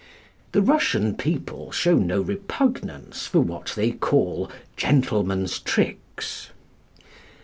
The 0.53 0.63
Russian 0.63 1.13
people 1.13 1.71
show 1.71 1.93
no 1.95 2.21
repugnance 2.21 3.27
for 3.27 3.39
what 3.41 3.73
they 3.75 3.91
call 3.91 4.49
"gentlemen's 4.75 5.59
tricks." 5.59 6.49